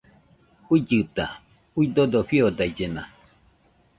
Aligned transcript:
Uillɨta, 0.71 1.25
uidodo 1.79 2.19
fiodaillena 2.27 3.01